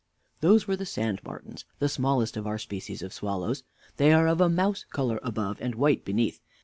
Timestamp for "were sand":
0.67-1.21